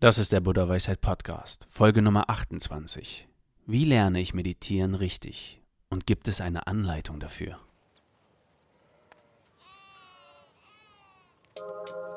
[0.00, 3.26] Das ist der Buddha Weisheit Podcast, Folge Nummer 28.
[3.66, 5.60] Wie lerne ich meditieren richtig?
[5.90, 7.58] Und gibt es eine Anleitung dafür?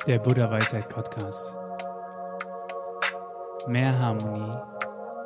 [0.05, 1.55] Der Buddha Weisheit Podcast.
[3.67, 4.56] Mehr Harmonie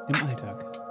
[0.08, 0.85] im Alltag.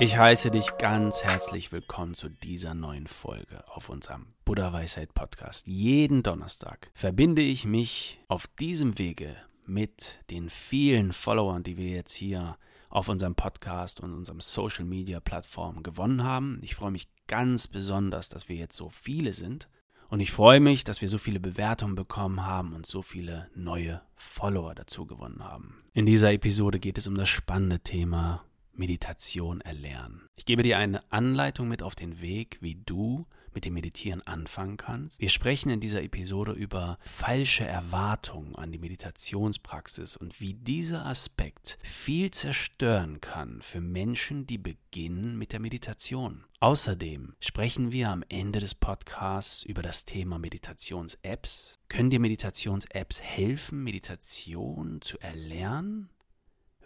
[0.00, 5.66] Ich heiße dich ganz herzlich willkommen zu dieser neuen Folge auf unserem Buddha Weisheit Podcast.
[5.66, 9.34] Jeden Donnerstag verbinde ich mich auf diesem Wege
[9.66, 12.58] mit den vielen Followern, die wir jetzt hier
[12.90, 16.60] auf unserem Podcast und unserem Social Media Plattform gewonnen haben.
[16.62, 19.68] Ich freue mich ganz besonders, dass wir jetzt so viele sind.
[20.10, 24.00] Und ich freue mich, dass wir so viele Bewertungen bekommen haben und so viele neue
[24.14, 25.82] Follower dazu gewonnen haben.
[25.92, 28.44] In dieser Episode geht es um das spannende Thema
[28.78, 30.28] Meditation erlernen.
[30.36, 33.26] Ich gebe dir eine Anleitung mit auf den Weg, wie du
[33.58, 35.20] mit dem Meditieren anfangen kannst.
[35.20, 41.78] Wir sprechen in dieser Episode über falsche Erwartungen an die Meditationspraxis und wie dieser Aspekt
[41.82, 46.44] viel zerstören kann für Menschen, die beginnen mit der Meditation.
[46.60, 51.78] Außerdem sprechen wir am Ende des Podcasts über das Thema Meditations-Apps.
[51.88, 56.10] Können dir Meditations-Apps helfen, Meditation zu erlernen?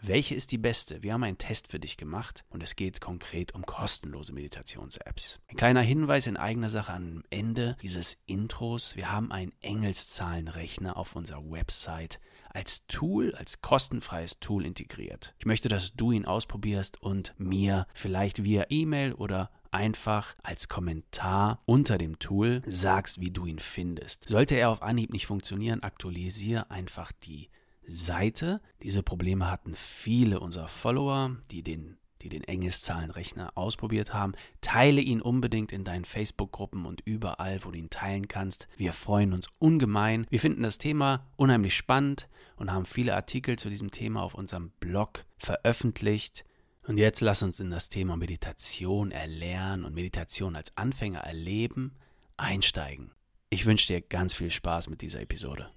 [0.05, 1.05] Welche ist die beste?
[1.05, 5.39] Wir haben einen Test für dich gemacht und es geht konkret um kostenlose Meditations-Apps.
[5.47, 8.97] Ein kleiner Hinweis in eigener Sache am Ende dieses Intros.
[8.97, 12.19] Wir haben einen Engelszahlenrechner auf unserer Website
[12.51, 15.37] als Tool, als kostenfreies Tool integriert.
[15.39, 21.63] Ich möchte, dass du ihn ausprobierst und mir vielleicht via E-Mail oder einfach als Kommentar
[21.65, 24.29] unter dem Tool sagst, wie du ihn findest.
[24.29, 27.51] Sollte er auf Anhieb nicht funktionieren, aktualisiere einfach die
[27.93, 28.61] Seite.
[28.83, 34.35] Diese Probleme hatten viele unserer Follower, die den die den Engelszahlenrechner ausprobiert haben.
[34.61, 38.69] Teile ihn unbedingt in deinen Facebook-Gruppen und überall, wo du ihn teilen kannst.
[38.77, 40.27] Wir freuen uns ungemein.
[40.31, 44.71] Wir finden das Thema unheimlich spannend und haben viele Artikel zu diesem Thema auf unserem
[44.79, 46.45] Blog veröffentlicht.
[46.87, 51.97] Und jetzt lass uns in das Thema Meditation erlernen und Meditation als Anfänger erleben
[52.37, 53.13] einsteigen.
[53.51, 55.69] Ich wünsche dir ganz viel Spaß mit dieser Episode.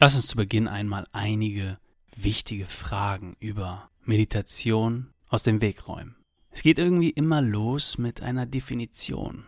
[0.00, 1.78] Lass uns zu Beginn einmal einige
[2.16, 6.16] wichtige Fragen über Meditation aus dem Weg räumen.
[6.50, 9.44] Es geht irgendwie immer los mit einer Definition.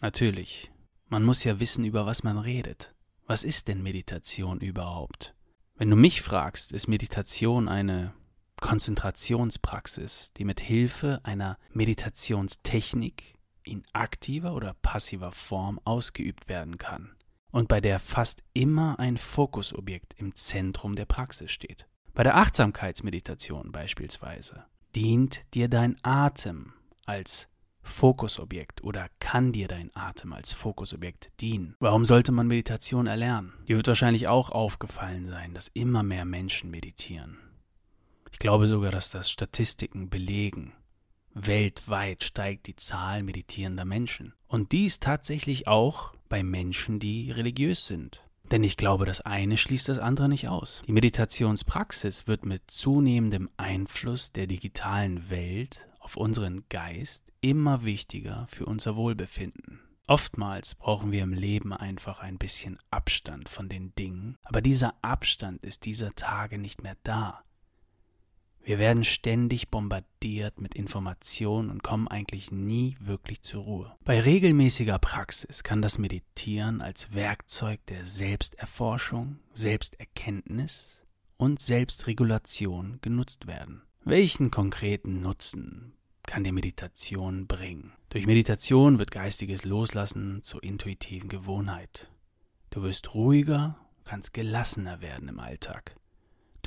[0.00, 0.70] Natürlich,
[1.08, 2.94] man muss ja wissen, über was man redet.
[3.26, 5.34] Was ist denn Meditation überhaupt?
[5.76, 8.14] Wenn du mich fragst, ist Meditation eine
[8.60, 17.17] Konzentrationspraxis, die mit Hilfe einer Meditationstechnik in aktiver oder passiver Form ausgeübt werden kann
[17.50, 21.86] und bei der fast immer ein Fokusobjekt im Zentrum der Praxis steht.
[22.14, 24.64] Bei der Achtsamkeitsmeditation beispielsweise
[24.94, 26.72] dient dir dein Atem
[27.06, 27.48] als
[27.80, 31.74] Fokusobjekt oder kann dir dein Atem als Fokusobjekt dienen?
[31.80, 33.52] Warum sollte man Meditation erlernen?
[33.66, 37.38] Dir wird wahrscheinlich auch aufgefallen sein, dass immer mehr Menschen meditieren.
[38.30, 40.74] Ich glaube sogar, dass das Statistiken belegen.
[41.34, 44.34] Weltweit steigt die Zahl meditierender Menschen.
[44.46, 48.22] Und dies tatsächlich auch bei Menschen, die religiös sind.
[48.50, 50.82] Denn ich glaube, das eine schließt das andere nicht aus.
[50.86, 58.64] Die Meditationspraxis wird mit zunehmendem Einfluss der digitalen Welt auf unseren Geist immer wichtiger für
[58.64, 59.80] unser Wohlbefinden.
[60.06, 65.62] Oftmals brauchen wir im Leben einfach ein bisschen Abstand von den Dingen, aber dieser Abstand
[65.62, 67.44] ist dieser Tage nicht mehr da.
[68.68, 73.96] Wir werden ständig bombardiert mit Informationen und kommen eigentlich nie wirklich zur Ruhe.
[74.04, 81.00] Bei regelmäßiger Praxis kann das Meditieren als Werkzeug der Selbsterforschung, Selbsterkenntnis
[81.38, 83.80] und Selbstregulation genutzt werden.
[84.04, 87.94] Welchen konkreten Nutzen kann die Meditation bringen?
[88.10, 92.10] Durch Meditation wird geistiges Loslassen zur intuitiven Gewohnheit.
[92.68, 95.97] Du wirst ruhiger, kannst gelassener werden im Alltag.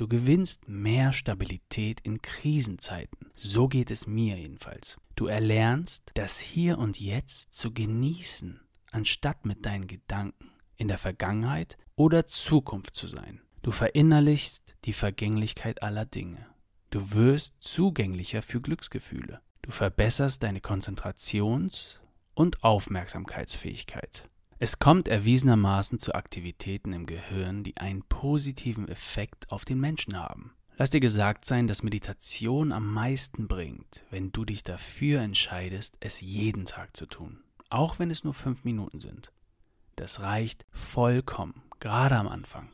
[0.02, 3.30] Du gewinnst mehr Stabilität in Krisenzeiten.
[3.36, 4.96] So geht es mir jedenfalls.
[5.14, 11.78] Du erlernst, das Hier und Jetzt zu genießen, anstatt mit deinen Gedanken in der Vergangenheit
[11.94, 13.42] oder Zukunft zu sein.
[13.62, 16.48] Du verinnerlichst die Vergänglichkeit aller Dinge.
[16.90, 19.40] Du wirst zugänglicher für Glücksgefühle.
[19.62, 22.00] Du verbesserst deine Konzentrations-
[22.34, 24.24] und Aufmerksamkeitsfähigkeit.
[24.64, 30.52] Es kommt erwiesenermaßen zu Aktivitäten im Gehirn, die einen positiven Effekt auf den Menschen haben.
[30.76, 36.20] Lass dir gesagt sein, dass Meditation am meisten bringt, wenn du dich dafür entscheidest, es
[36.20, 37.42] jeden Tag zu tun.
[37.70, 39.32] Auch wenn es nur fünf Minuten sind.
[39.96, 42.68] Das reicht vollkommen, gerade am Anfang.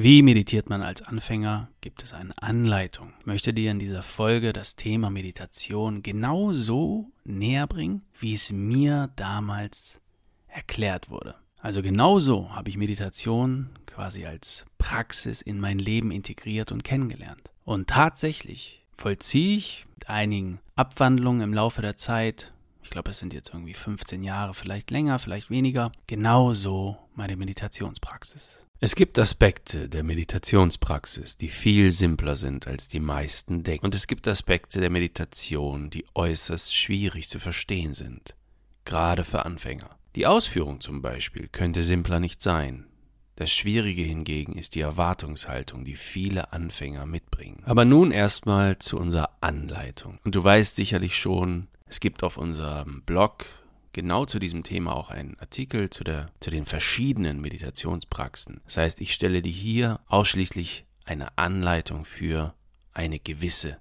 [0.00, 1.70] Wie meditiert man als Anfänger?
[1.80, 3.14] Gibt es eine Anleitung?
[3.18, 9.10] Ich möchte dir in dieser Folge das Thema Meditation genauso näher bringen, wie es mir
[9.16, 10.00] damals
[10.46, 11.34] erklärt wurde.
[11.60, 17.50] Also genauso habe ich Meditation quasi als Praxis in mein Leben integriert und kennengelernt.
[17.64, 22.52] Und tatsächlich vollziehe ich mit einigen Abwandlungen im Laufe der Zeit,
[22.84, 28.64] ich glaube es sind jetzt irgendwie 15 Jahre, vielleicht länger, vielleicht weniger, genauso meine Meditationspraxis.
[28.80, 33.84] Es gibt Aspekte der Meditationspraxis, die viel simpler sind, als die meisten denken.
[33.84, 38.36] Und es gibt Aspekte der Meditation, die äußerst schwierig zu verstehen sind,
[38.84, 39.90] gerade für Anfänger.
[40.14, 42.86] Die Ausführung zum Beispiel könnte simpler nicht sein.
[43.34, 47.64] Das Schwierige hingegen ist die Erwartungshaltung, die viele Anfänger mitbringen.
[47.64, 50.20] Aber nun erstmal zu unserer Anleitung.
[50.22, 53.44] Und du weißt sicherlich schon, es gibt auf unserem Blog
[53.98, 58.60] genau zu diesem Thema auch einen Artikel zu, der, zu den verschiedenen Meditationspraxen.
[58.64, 62.54] Das heißt, ich stelle dir hier ausschließlich eine Anleitung für
[62.92, 63.80] eine gewisse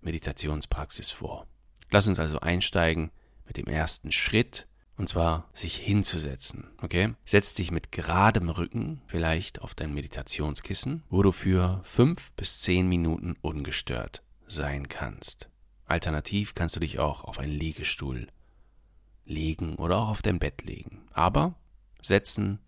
[0.00, 1.46] Meditationspraxis vor.
[1.90, 3.10] Lass uns also einsteigen
[3.46, 4.66] mit dem ersten Schritt,
[4.96, 6.70] und zwar sich hinzusetzen.
[6.80, 7.12] Okay?
[7.26, 12.88] Setz dich mit geradem Rücken vielleicht auf dein Meditationskissen, wo du für fünf bis zehn
[12.88, 15.50] Minuten ungestört sein kannst.
[15.84, 18.28] Alternativ kannst du dich auch auf einen Liegestuhl
[19.28, 21.06] legen oder auch auf dein Bett legen.
[21.12, 21.54] Aber
[22.00, 22.58] setzen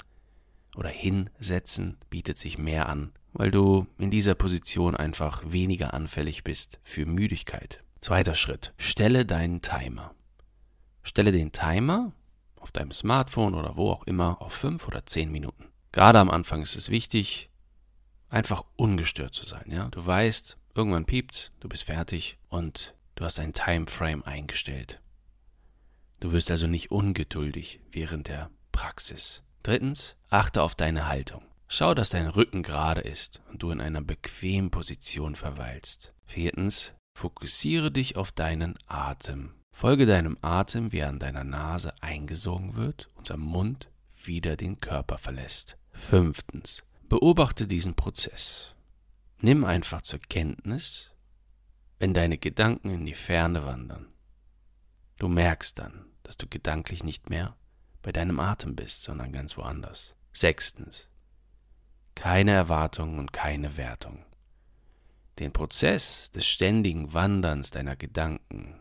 [0.76, 6.78] oder hinsetzen bietet sich mehr an, weil du in dieser Position einfach weniger anfällig bist
[6.82, 7.82] für Müdigkeit.
[8.00, 8.72] Zweiter Schritt.
[8.78, 10.14] Stelle deinen Timer.
[11.02, 12.12] Stelle den Timer
[12.56, 15.66] auf deinem Smartphone oder wo auch immer auf fünf oder zehn Minuten.
[15.92, 17.50] Gerade am Anfang ist es wichtig,
[18.28, 19.70] einfach ungestört zu sein.
[19.70, 19.88] Ja?
[19.88, 25.00] Du weißt, irgendwann piept's, du bist fertig und du hast ein Timeframe eingestellt.
[26.20, 29.42] Du wirst also nicht ungeduldig während der Praxis.
[29.62, 31.42] Drittens, achte auf deine Haltung.
[31.66, 36.12] Schau, dass dein Rücken gerade ist und du in einer bequemen Position verweilst.
[36.26, 39.54] Viertens, fokussiere dich auf deinen Atem.
[39.72, 43.88] Folge deinem Atem, wie er an deiner Nase eingesogen wird und am Mund
[44.24, 45.78] wieder den Körper verlässt.
[45.92, 48.74] Fünftens, beobachte diesen Prozess.
[49.40, 51.12] Nimm einfach zur Kenntnis,
[51.98, 54.06] wenn deine Gedanken in die Ferne wandern.
[55.18, 57.56] Du merkst dann, dass du gedanklich nicht mehr
[58.02, 60.14] bei deinem Atem bist, sondern ganz woanders.
[60.32, 61.08] Sechstens.
[62.14, 64.24] Keine Erwartung und keine Wertung.
[65.40, 68.78] Den Prozess des ständigen Wanderns deiner Gedanken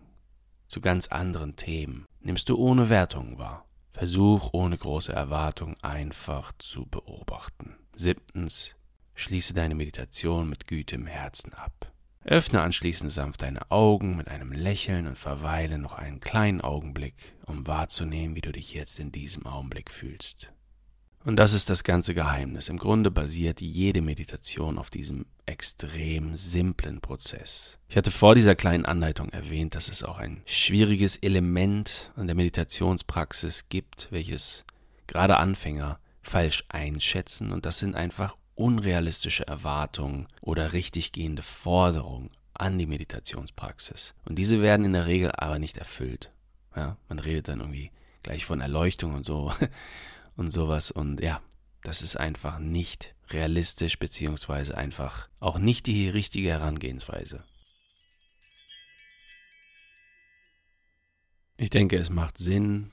[0.68, 3.66] zu ganz anderen Themen nimmst du ohne Wertung wahr.
[3.94, 7.78] Versuch ohne große Erwartung einfach zu beobachten.
[7.96, 8.76] Siebtens.
[9.16, 11.92] Schließe deine Meditation mit Güte im Herzen ab.
[12.26, 17.66] Öffne anschließend sanft deine Augen mit einem Lächeln und verweile noch einen kleinen Augenblick, um
[17.66, 20.52] wahrzunehmen, wie du dich jetzt in diesem Augenblick fühlst.
[21.26, 22.70] Und das ist das ganze Geheimnis.
[22.70, 27.78] Im Grunde basiert jede Meditation auf diesem extrem simplen Prozess.
[27.90, 32.36] Ich hatte vor dieser kleinen Anleitung erwähnt, dass es auch ein schwieriges Element an der
[32.36, 34.66] Meditationspraxis gibt, welches
[35.08, 42.86] gerade Anfänger falsch einschätzen, und das sind einfach unrealistische Erwartungen oder richtiggehende Forderungen an die
[42.86, 44.14] Meditationspraxis.
[44.26, 46.34] Und diese werden in der Regel aber nicht erfüllt.
[46.76, 47.92] Ja, man redet dann irgendwie
[48.22, 49.54] gleich von Erleuchtung und so
[50.36, 50.92] und sowas.
[50.92, 51.42] Und ja,
[51.84, 57.44] das ist einfach nicht realistisch, beziehungsweise einfach auch nicht die richtige Herangehensweise.
[61.56, 62.92] Ich denke, es macht Sinn,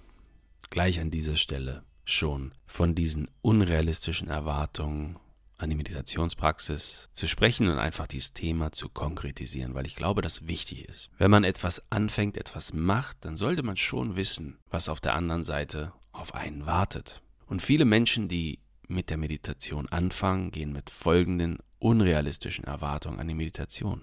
[0.71, 5.19] gleich an dieser Stelle schon von diesen unrealistischen Erwartungen
[5.59, 10.47] an die Meditationspraxis zu sprechen und einfach dieses Thema zu konkretisieren, weil ich glaube, dass
[10.47, 11.11] wichtig ist.
[11.19, 15.45] Wenn man etwas anfängt, etwas macht, dann sollte man schon wissen, was auf der anderen
[15.45, 17.23] Seite auf einen wartet.
[17.47, 18.59] Und viele Menschen, die
[18.89, 24.03] mit der Meditation anfangen, gehen mit folgenden unrealistischen Erwartungen an die Meditation.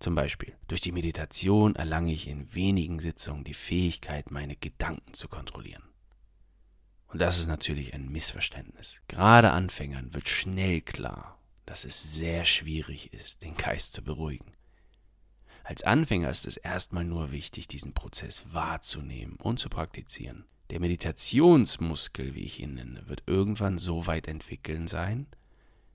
[0.00, 5.28] Zum Beispiel, durch die Meditation erlange ich in wenigen Sitzungen die Fähigkeit, meine Gedanken zu
[5.28, 5.82] kontrollieren.
[7.08, 9.00] Und das ist natürlich ein Missverständnis.
[9.08, 14.52] Gerade Anfängern wird schnell klar, dass es sehr schwierig ist, den Geist zu beruhigen.
[15.64, 20.46] Als Anfänger ist es erstmal nur wichtig, diesen Prozess wahrzunehmen und zu praktizieren.
[20.70, 25.26] Der Meditationsmuskel, wie ich ihn nenne, wird irgendwann so weit entwickeln sein,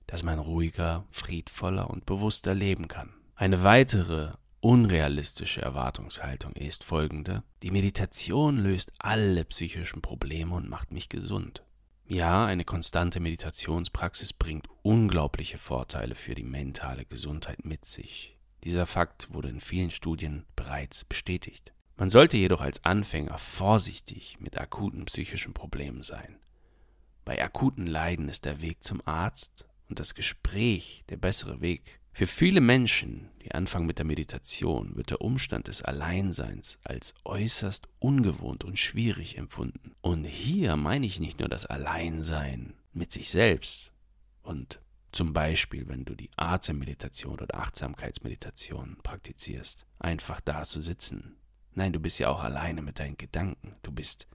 [0.06, 3.14] dass man ruhiger, friedvoller und bewusster leben kann.
[3.36, 4.32] Eine weitere
[4.64, 7.42] unrealistische Erwartungshaltung ist folgende.
[7.62, 11.62] Die Meditation löst alle psychischen Probleme und macht mich gesund.
[12.06, 18.38] Ja, eine konstante Meditationspraxis bringt unglaubliche Vorteile für die mentale Gesundheit mit sich.
[18.64, 21.74] Dieser Fakt wurde in vielen Studien bereits bestätigt.
[21.98, 26.38] Man sollte jedoch als Anfänger vorsichtig mit akuten psychischen Problemen sein.
[27.26, 32.00] Bei akuten Leiden ist der Weg zum Arzt und das Gespräch der bessere Weg.
[32.16, 37.88] Für viele Menschen, die anfangen mit der Meditation, wird der Umstand des Alleinseins als äußerst
[37.98, 39.96] ungewohnt und schwierig empfunden.
[40.00, 43.90] Und hier meine ich nicht nur das Alleinsein mit sich selbst
[44.44, 44.80] und
[45.10, 51.34] zum Beispiel, wenn du die Atemmeditation oder Achtsamkeitsmeditation praktizierst, einfach da zu sitzen.
[51.72, 53.74] Nein, du bist ja auch alleine mit deinen Gedanken.
[53.82, 54.28] Du bist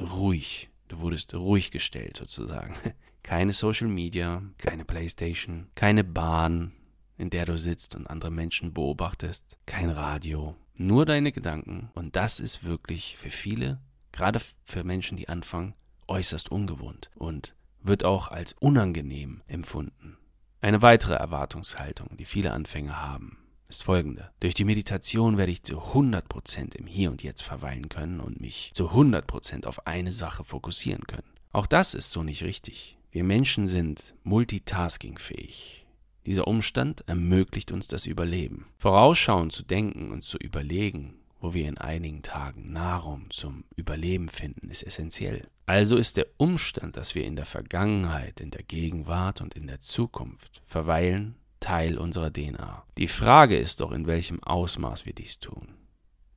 [0.00, 0.70] ruhig.
[0.86, 2.76] Du wurdest ruhig gestellt sozusagen.
[3.24, 6.72] Keine Social Media, keine Playstation, keine Bahn,
[7.18, 11.90] in der du sitzt und andere Menschen beobachtest, kein Radio, nur deine Gedanken.
[11.94, 13.80] Und das ist wirklich für viele,
[14.12, 15.74] gerade für Menschen, die anfangen,
[16.06, 20.16] äußerst ungewohnt und wird auch als unangenehm empfunden.
[20.60, 24.30] Eine weitere Erwartungshaltung, die viele Anfänger haben, ist folgende.
[24.40, 28.70] Durch die Meditation werde ich zu 100% im Hier und Jetzt verweilen können und mich
[28.74, 31.28] zu 100% auf eine Sache fokussieren können.
[31.52, 32.98] Auch das ist so nicht richtig.
[33.10, 35.86] Wir Menschen sind multitaskingfähig.
[36.28, 38.66] Dieser Umstand ermöglicht uns das Überleben.
[38.76, 44.68] Vorausschauend zu denken und zu überlegen, wo wir in einigen Tagen Nahrung zum Überleben finden,
[44.68, 45.48] ist essentiell.
[45.64, 49.80] Also ist der Umstand, dass wir in der Vergangenheit, in der Gegenwart und in der
[49.80, 52.84] Zukunft verweilen, Teil unserer DNA.
[52.98, 55.77] Die Frage ist doch, in welchem Ausmaß wir dies tun.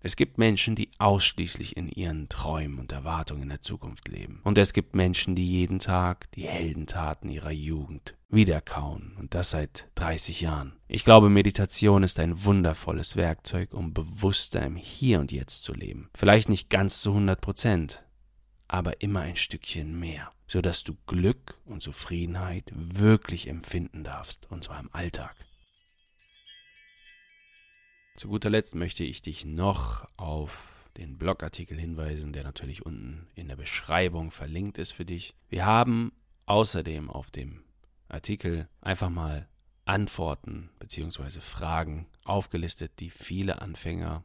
[0.03, 4.41] Es gibt Menschen, die ausschließlich in ihren Träumen und Erwartungen in der Zukunft leben.
[4.43, 9.15] Und es gibt Menschen, die jeden Tag die Heldentaten ihrer Jugend wiederkauen.
[9.19, 10.73] Und das seit 30 Jahren.
[10.87, 16.09] Ich glaube, Meditation ist ein wundervolles Werkzeug, um bewusster im Hier und Jetzt zu leben.
[16.15, 18.03] Vielleicht nicht ganz zu 100 Prozent,
[18.67, 24.79] aber immer ein Stückchen mehr, sodass du Glück und Zufriedenheit wirklich empfinden darfst, und zwar
[24.79, 25.35] im Alltag.
[28.15, 33.47] Zu guter Letzt möchte ich dich noch auf den Blogartikel hinweisen, der natürlich unten in
[33.47, 35.33] der Beschreibung verlinkt ist für dich.
[35.49, 36.11] Wir haben
[36.45, 37.63] außerdem auf dem
[38.09, 39.47] Artikel einfach mal
[39.85, 41.39] Antworten bzw.
[41.39, 44.23] Fragen aufgelistet, die viele Anfänger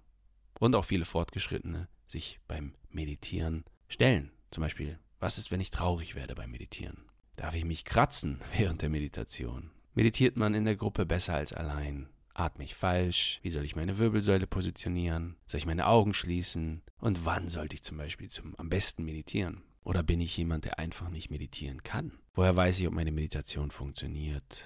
[0.59, 4.33] und auch viele Fortgeschrittene sich beim Meditieren stellen.
[4.51, 7.07] Zum Beispiel, was ist, wenn ich traurig werde beim Meditieren?
[7.37, 9.71] Darf ich mich kratzen während der Meditation?
[9.95, 12.09] Meditiert man in der Gruppe besser als allein?
[12.39, 13.41] Atme ich falsch?
[13.43, 15.37] Wie soll ich meine Wirbelsäule positionieren?
[15.47, 16.83] Soll ich meine Augen schließen?
[16.99, 19.63] Und wann sollte ich zum Beispiel zum, am besten meditieren?
[19.85, 22.19] Oder bin ich jemand, der einfach nicht meditieren kann?
[22.35, 24.65] Woher weiß ich, ob meine Meditation funktioniert?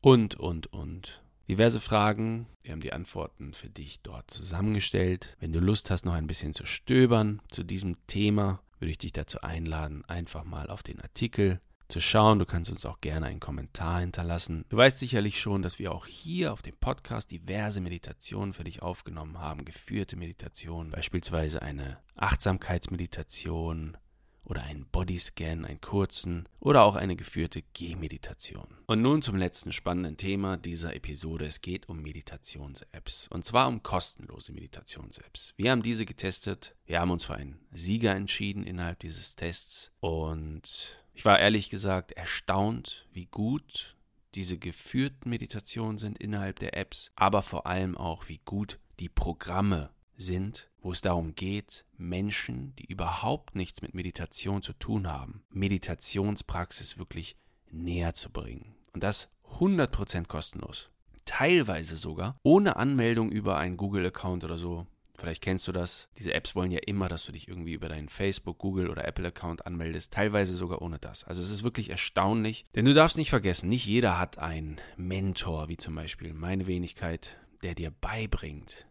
[0.00, 1.22] Und, und, und.
[1.48, 2.46] Diverse Fragen.
[2.62, 5.36] Wir haben die Antworten für dich dort zusammengestellt.
[5.40, 9.12] Wenn du Lust hast, noch ein bisschen zu stöbern zu diesem Thema, würde ich dich
[9.12, 11.60] dazu einladen, einfach mal auf den Artikel
[11.92, 12.38] zu schauen.
[12.38, 14.64] Du kannst uns auch gerne einen Kommentar hinterlassen.
[14.70, 18.82] Du weißt sicherlich schon, dass wir auch hier auf dem Podcast diverse Meditationen für dich
[18.82, 23.98] aufgenommen haben, geführte Meditationen, beispielsweise eine Achtsamkeitsmeditation
[24.44, 28.66] oder einen Bodyscan, einen kurzen oder auch eine geführte Gehmeditation.
[28.86, 31.44] Und nun zum letzten spannenden Thema dieser Episode.
[31.46, 35.52] Es geht um Meditations-Apps und zwar um kostenlose Meditations-Apps.
[35.56, 36.74] Wir haben diese getestet.
[36.86, 42.12] Wir haben uns für einen Sieger entschieden innerhalb dieses Tests und ich war ehrlich gesagt
[42.12, 43.96] erstaunt, wie gut
[44.34, 49.90] diese geführten Meditationen sind innerhalb der Apps, aber vor allem auch, wie gut die Programme
[50.16, 56.98] sind, wo es darum geht, Menschen, die überhaupt nichts mit Meditation zu tun haben, Meditationspraxis
[56.98, 57.36] wirklich
[57.70, 58.74] näher zu bringen.
[58.92, 60.90] Und das 100% kostenlos.
[61.24, 64.86] Teilweise sogar ohne Anmeldung über einen Google-Account oder so.
[65.14, 66.08] Vielleicht kennst du das.
[66.18, 69.66] Diese Apps wollen ja immer, dass du dich irgendwie über deinen Facebook, Google oder Apple-Account
[69.66, 70.12] anmeldest.
[70.12, 71.24] Teilweise sogar ohne das.
[71.24, 72.64] Also es ist wirklich erstaunlich.
[72.74, 77.36] Denn du darfst nicht vergessen, nicht jeder hat einen Mentor, wie zum Beispiel meine Wenigkeit,
[77.62, 78.86] der dir beibringt,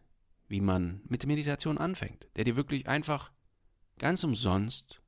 [0.47, 2.27] wie man mit Meditation anfängt.
[2.35, 3.31] Der dir wirklich einfach
[3.97, 5.01] ganz umsonst,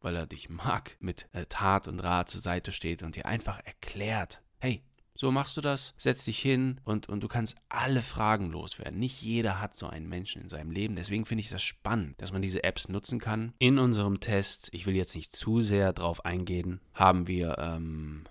[0.00, 3.60] weil er dich mag, mit äh, Tat und Rat zur Seite steht und dir einfach
[3.64, 4.82] erklärt, hey,
[5.24, 8.98] so machst du das, setz dich hin und, und du kannst alle Fragen loswerden.
[8.98, 10.96] Nicht jeder hat so einen Menschen in seinem Leben.
[10.96, 13.54] Deswegen finde ich das spannend, dass man diese Apps nutzen kann.
[13.58, 18.24] In unserem Test, ich will jetzt nicht zu sehr drauf eingehen, haben wir ähm,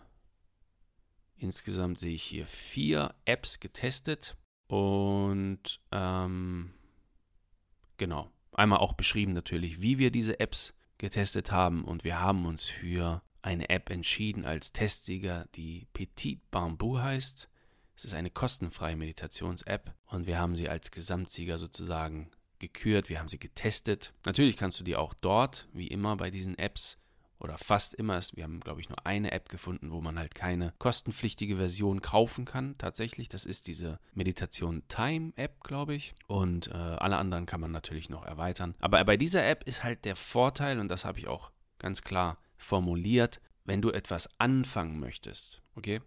[1.36, 6.74] insgesamt sehe ich hier vier Apps getestet und ähm,
[7.98, 12.66] genau, einmal auch beschrieben natürlich, wie wir diese Apps getestet haben und wir haben uns
[12.66, 17.48] für eine App entschieden als Testsieger, die Petit Bambou heißt.
[17.96, 23.30] Es ist eine kostenfreie Meditations-App und wir haben sie als Gesamtsieger sozusagen gekürt, wir haben
[23.30, 24.14] sie getestet.
[24.26, 26.98] Natürlich kannst du die auch dort, wie immer bei diesen Apps,
[27.44, 30.74] oder fast immer, wir haben, glaube ich, nur eine App gefunden, wo man halt keine
[30.80, 32.78] kostenpflichtige Version kaufen kann.
[32.78, 36.16] Tatsächlich, das ist diese Meditation Time App, glaube ich.
[36.28, 38.76] Und äh, alle anderen kann man natürlich noch erweitern.
[38.80, 42.38] Aber bei dieser App ist halt der Vorteil, und das habe ich auch ganz klar
[42.64, 46.02] formuliert, wenn du etwas anfangen möchtest, okay?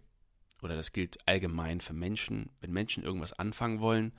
[0.61, 4.13] oder das gilt allgemein für Menschen, wenn Menschen irgendwas anfangen wollen,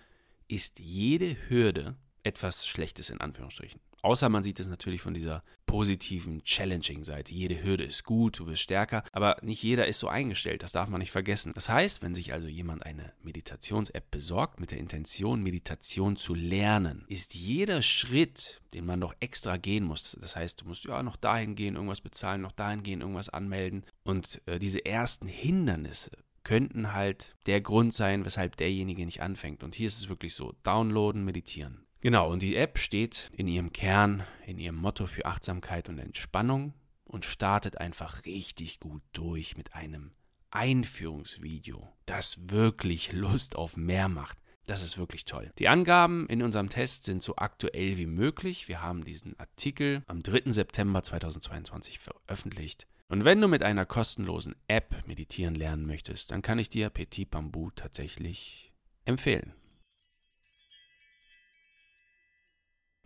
[0.47, 3.81] ist jede Hürde etwas Schlechtes in Anführungsstrichen.
[4.03, 7.33] Außer man sieht es natürlich von dieser positiven, challenging Seite.
[7.33, 10.89] Jede Hürde ist gut, du wirst stärker, aber nicht jeder ist so eingestellt, das darf
[10.89, 11.53] man nicht vergessen.
[11.55, 17.05] Das heißt, wenn sich also jemand eine Meditations-App besorgt mit der Intention, Meditation zu lernen,
[17.07, 21.17] ist jeder Schritt, den man noch extra gehen muss, das heißt, du musst ja noch
[21.17, 26.11] dahin gehen, irgendwas bezahlen, noch dahin gehen, irgendwas anmelden und äh, diese ersten Hindernisse
[26.45, 29.63] könnten halt der Grund sein, weshalb derjenige nicht anfängt.
[29.63, 31.88] Und hier ist es wirklich so, downloaden, meditieren.
[32.01, 36.75] Genau, und die App steht in ihrem Kern, in ihrem Motto für Achtsamkeit und Entspannung
[37.05, 40.13] und startet einfach richtig gut durch mit einem
[40.51, 44.39] Einführungsvideo, das wirklich Lust auf mehr macht.
[44.67, 45.51] Das ist wirklich toll.
[45.59, 48.69] Die Angaben in unserem Test sind so aktuell wie möglich.
[48.69, 50.53] Wir haben diesen Artikel am 3.
[50.53, 52.87] September 2022 veröffentlicht.
[53.09, 57.31] Und wenn du mit einer kostenlosen App meditieren lernen möchtest, dann kann ich dir Petit
[57.31, 58.75] Bambou tatsächlich
[59.07, 59.55] empfehlen.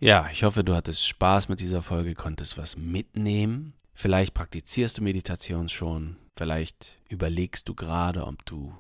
[0.02, 3.74] Ja, ich hoffe, du hattest Spaß mit dieser Folge, konntest was mitnehmen.
[3.94, 8.76] Vielleicht praktizierst du Meditation schon, vielleicht überlegst du gerade, ob du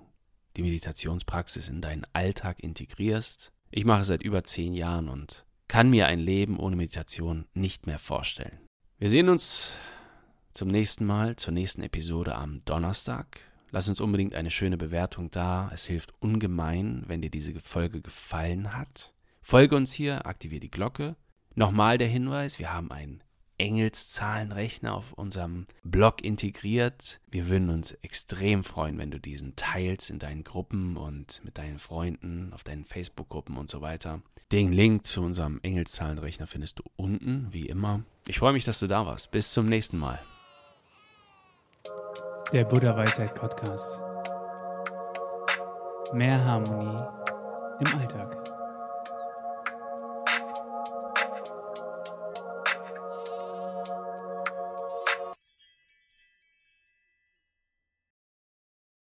[0.56, 3.52] die Meditationspraxis in deinen Alltag integrierst.
[3.70, 7.86] Ich mache es seit über zehn Jahren und kann mir ein Leben ohne Meditation nicht
[7.86, 8.58] mehr vorstellen.
[8.98, 9.76] Wir sehen uns
[10.52, 13.38] zum nächsten Mal, zur nächsten Episode am Donnerstag.
[13.70, 15.70] Lass uns unbedingt eine schöne Bewertung da.
[15.72, 19.12] Es hilft ungemein, wenn dir diese Folge gefallen hat.
[19.42, 21.16] Folge uns hier, aktiviere die Glocke.
[21.54, 23.22] Nochmal der Hinweis, wir haben einen
[23.58, 27.20] Engelszahlenrechner auf unserem Blog integriert.
[27.30, 31.78] Wir würden uns extrem freuen, wenn du diesen teilst in deinen Gruppen und mit deinen
[31.78, 34.22] Freunden, auf deinen Facebook-Gruppen und so weiter.
[34.52, 38.04] Den Link zu unserem Engelszahlenrechner findest du unten, wie immer.
[38.26, 39.30] Ich freue mich, dass du da warst.
[39.32, 40.20] Bis zum nächsten Mal.
[42.52, 44.00] Der Buddha Weisheit Podcast.
[46.12, 47.02] Mehr Harmonie
[47.80, 48.51] im Alltag.